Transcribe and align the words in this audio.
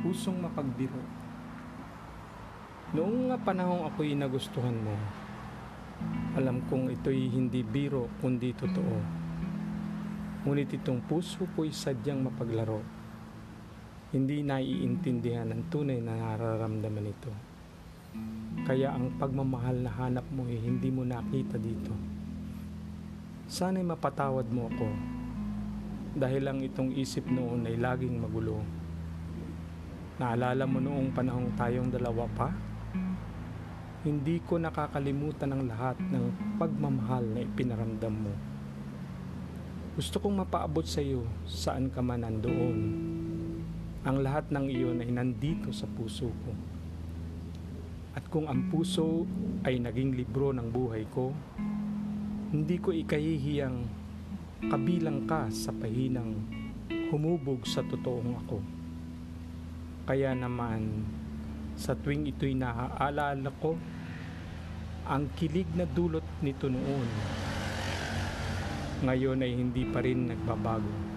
pusong 0.00 0.38
mapagbiro. 0.38 1.02
Noong 2.94 3.28
nga 3.28 3.36
panahong 3.36 3.84
ako'y 3.90 4.16
nagustuhan 4.16 4.78
mo, 4.78 4.94
alam 6.38 6.62
kong 6.70 6.94
ito'y 6.94 7.28
hindi 7.28 7.66
biro 7.66 8.06
kundi 8.22 8.54
totoo. 8.54 8.96
Ngunit 10.46 10.70
itong 10.78 11.02
puso 11.04 11.44
ko'y 11.52 11.74
sadyang 11.74 12.22
mapaglaro. 12.22 12.80
Hindi 14.14 14.40
naiintindihan 14.40 15.52
ang 15.52 15.68
tunay 15.68 16.00
na 16.00 16.16
nararamdaman 16.16 17.10
ito. 17.12 17.32
Kaya 18.64 18.96
ang 18.96 19.20
pagmamahal 19.20 19.84
na 19.84 19.92
hanap 19.92 20.24
mo 20.32 20.48
ay 20.48 20.56
hindi 20.62 20.88
mo 20.88 21.04
nakita 21.04 21.60
dito. 21.60 21.92
Sana'y 23.50 23.84
mapatawad 23.84 24.48
mo 24.48 24.70
ako 24.72 24.88
dahil 26.16 26.48
ang 26.48 26.64
itong 26.64 26.96
isip 26.96 27.28
noon 27.28 27.68
ay 27.68 27.76
laging 27.76 28.16
magulo. 28.16 28.64
Naalala 30.18 30.66
mo 30.66 30.82
noong 30.82 31.14
panahong 31.14 31.54
tayong 31.54 31.94
dalawa 31.94 32.26
pa? 32.34 32.50
Hindi 34.02 34.42
ko 34.42 34.58
nakakalimutan 34.58 35.54
ang 35.54 35.70
lahat 35.70 35.94
ng 35.94 36.58
pagmamahal 36.58 37.22
na 37.22 37.46
ipinaramdam 37.46 38.26
mo. 38.26 38.34
Gusto 39.94 40.18
kong 40.18 40.42
mapaabot 40.42 40.82
sa 40.82 40.98
iyo 40.98 41.22
saan 41.46 41.86
ka 41.94 42.02
man 42.02 42.26
nandoon. 42.26 42.78
Ang 44.02 44.16
lahat 44.26 44.50
ng 44.50 44.66
iyon 44.66 45.06
ay 45.06 45.10
nandito 45.14 45.70
sa 45.70 45.86
puso 45.86 46.34
ko. 46.42 46.50
At 48.18 48.26
kung 48.26 48.50
ang 48.50 48.74
puso 48.74 49.22
ay 49.62 49.78
naging 49.78 50.18
libro 50.18 50.50
ng 50.50 50.66
buhay 50.66 51.06
ko, 51.14 51.30
hindi 52.50 52.74
ko 52.82 52.90
ikahihiyang 52.90 53.86
kabilang 54.66 55.30
ka 55.30 55.46
sa 55.54 55.70
pahinang 55.70 56.42
humubog 57.14 57.62
sa 57.70 57.86
totoong 57.86 58.34
ako. 58.42 58.58
Kaya 60.08 60.32
naman, 60.32 61.04
sa 61.76 61.92
tuwing 61.92 62.24
ito'y 62.32 62.56
naaalala 62.56 63.52
ko, 63.60 63.76
ang 65.04 65.28
kilig 65.36 65.68
na 65.76 65.84
dulot 65.84 66.24
nito 66.40 66.72
noon, 66.72 67.08
ngayon 69.04 69.44
ay 69.44 69.52
hindi 69.52 69.84
pa 69.84 70.00
rin 70.00 70.32
nagbabago. 70.32 71.07